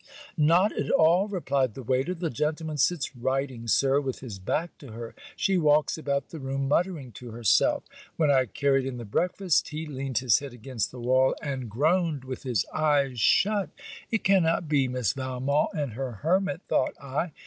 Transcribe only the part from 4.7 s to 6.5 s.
to her. She walks about the